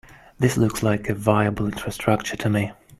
This 0.39 0.57
looks 0.57 0.81
like 0.81 1.09
a 1.09 1.13
viable 1.13 1.67
infrastructure 1.67 2.35
to 2.35 2.49
me. 2.49 2.71